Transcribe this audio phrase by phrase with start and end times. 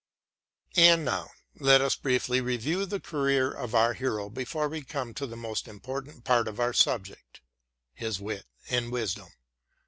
[0.77, 1.29] And now
[1.59, 5.67] let us briefly review the career of our hero before we come to the most
[5.67, 7.41] important part of our subject—
[8.01, 9.27] ^his wit and wisdom.